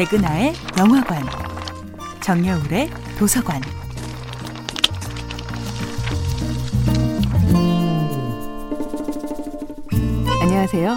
[0.00, 1.22] 백은하의 영화관,
[2.22, 3.60] 정여울의 도서관.
[10.40, 10.96] 안녕하세요.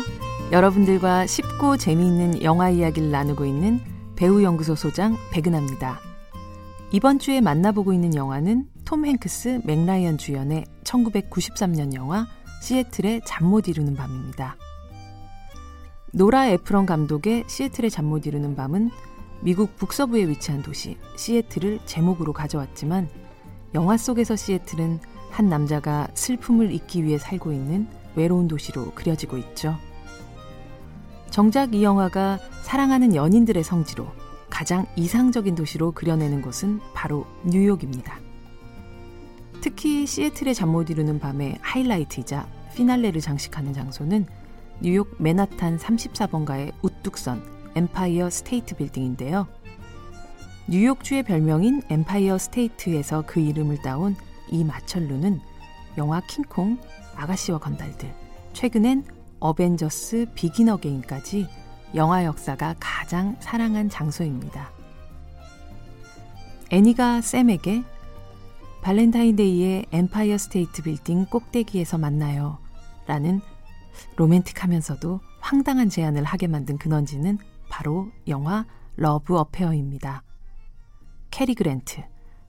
[0.53, 3.81] 여러분들과 쉽고 재미있는 영화 이야기를 나누고 있는
[4.15, 5.99] 배우연구소 소장 백은하입니다.
[6.93, 12.25] 이번 주에 만나보고 있는 영화는 톰 행크스, 맥라이언 주연의 1993년 영화
[12.61, 14.55] 시애틀의 잠 못 이루는 밤입니다.
[16.15, 18.91] 노라 에프런 감독의 시애틀의 잠 못 이루는 밤은
[19.41, 23.09] 미국 북서부에 위치한 도시 시애틀을 제목으로 가져왔지만
[23.73, 24.99] 영화 속에서 시애틀은
[25.31, 29.75] 한 남자가 슬픔을 잊기 위해 살고 있는 외로운 도시로 그려지고 있죠.
[31.31, 34.05] 정작 이 영화가 사랑하는 연인들의 성지로
[34.51, 38.19] 가장 이상적인 도시로 그려내는 곳은 바로 뉴욕입니다.
[39.61, 44.27] 특히 시애틀의 잠 못 이루는 밤의 하이라이트이자 피날레를 장식하는 장소는
[44.83, 47.41] 뉴욕 맨하탄 34번가의 우뚝선
[47.73, 49.47] 엠파이어 스테이트 빌딩인데요.
[50.67, 54.17] 뉴욕주의 별명인 엠파이어 스테이트에서 그 이름을 따온
[54.51, 55.39] 이 마천루는
[55.97, 56.77] 영화 킹콩,
[57.15, 58.13] 아가씨와 건달들,
[58.51, 59.05] 최근엔
[59.39, 61.47] 어벤져스 비긴 어게인까지
[61.95, 64.69] 영화 역사가 가장 사랑한 장소입니다.
[66.71, 67.83] 애니가 샘에게
[68.81, 72.57] 발렌타인데이에 엠파이어 스테이트 빌딩 꼭대기에서 만나요.
[73.07, 73.39] 라는
[74.15, 77.37] 로맨틱하면서도 황당한 제안을 하게 만든 근원지는
[77.69, 80.23] 바로 영화 러브 어페어입니다.
[81.31, 82.03] 캐리 그랜트,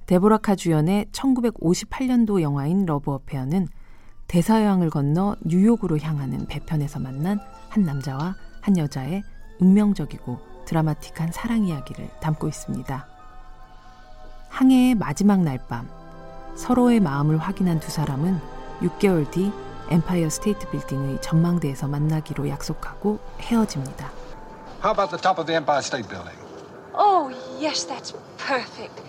[0.06, 3.68] 데보라 카 주연의 1958년도 영화인 러브 어페어는
[4.28, 7.38] 대서양을 건너 뉴욕으로 향하는 배편에서 만난
[7.70, 9.22] 한 남자와 한 여자의
[9.60, 13.06] 운명적이고 드라마틱한 사랑 이야기를 담고 있습니다.
[14.48, 15.88] 항해의 마지막 날 밤,
[16.54, 18.38] 서로의 마음을 확인한 두 사람은
[18.80, 19.50] 6개월 뒤
[19.90, 24.10] 엠파이어 스테이트 빌딩의 전망대에서 만나기로 약속하고 헤어집니다.
[24.82, 26.38] How about the top of the Empire State Building?
[26.94, 29.02] Oh, yes, that's perfect.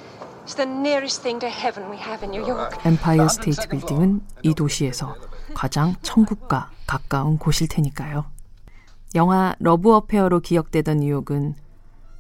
[0.44, 2.78] It's the nearest thing to heaven we have in New York.
[2.86, 5.16] 엠파이어 스테이트 빌딩은 이 도시에서
[5.54, 8.26] 가장 천국과 가까운 곳일 테니까요.
[9.16, 11.56] 영화 러브 어페어로 기억되던 뉴욕은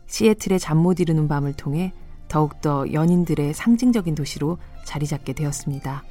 [0.07, 1.94] 시애틀의 잠 못 이루는 밤을 통해
[2.28, 6.03] 더욱더 연인들의 상징적인 도시로 자리 잡게 되었습니다.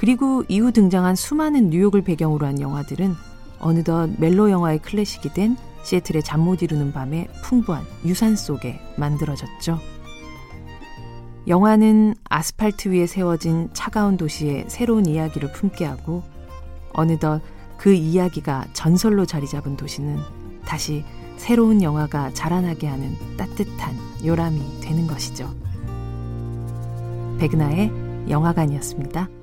[0.00, 3.14] 그리고 이후 등장한 수많은 뉴욕을 배경으로 한 영화들은
[3.58, 9.78] 어느덧 멜로 영화의 클래식이 된 시애틀의 잠 못 이루는 밤의 풍부한 유산 속에 만들어졌죠.
[11.48, 16.22] 영화는 아스팔트 위에 세워진 차가운 도시의 새로운 이야기를 품게 하고
[16.94, 17.42] 어느덧
[17.76, 20.16] 그 이야기가 전설로 자리 잡은 도시는
[20.64, 21.04] 다시
[21.36, 23.94] 새로운 영화가 자라나게 하는 따뜻한
[24.24, 25.54] 요람이 되는 것이죠.
[27.38, 27.90] 백나의
[28.30, 29.39] 영화관이었습니다.